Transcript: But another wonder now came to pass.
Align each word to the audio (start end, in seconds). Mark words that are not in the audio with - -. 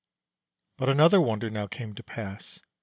But 0.79 0.89
another 0.89 1.21
wonder 1.21 1.51
now 1.51 1.67
came 1.67 1.93
to 1.93 2.01
pass. 2.01 2.59